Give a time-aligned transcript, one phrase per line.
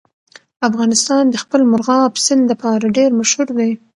[0.69, 3.71] افغانستان د خپل مورغاب سیند لپاره ډېر مشهور دی.